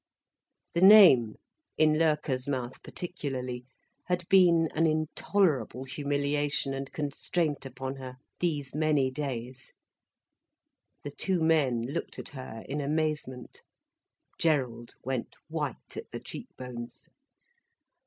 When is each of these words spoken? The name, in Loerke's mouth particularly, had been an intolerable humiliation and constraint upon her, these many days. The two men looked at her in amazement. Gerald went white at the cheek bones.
The 0.73 0.81
name, 0.81 1.35
in 1.77 1.99
Loerke's 1.99 2.47
mouth 2.47 2.81
particularly, 2.81 3.65
had 4.05 4.27
been 4.29 4.67
an 4.73 4.87
intolerable 4.87 5.83
humiliation 5.83 6.73
and 6.73 6.91
constraint 6.91 7.67
upon 7.67 7.97
her, 7.97 8.17
these 8.39 8.73
many 8.73 9.11
days. 9.11 9.73
The 11.03 11.11
two 11.11 11.39
men 11.43 11.83
looked 11.83 12.17
at 12.17 12.29
her 12.29 12.65
in 12.67 12.81
amazement. 12.81 13.61
Gerald 14.39 14.95
went 15.03 15.35
white 15.49 15.95
at 15.95 16.09
the 16.11 16.19
cheek 16.19 16.47
bones. 16.57 17.07